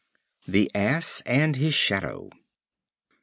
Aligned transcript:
The 0.47 0.71
Ass 0.73 1.21
and 1.27 1.55
his 1.57 1.75
Shadow. 1.75 2.31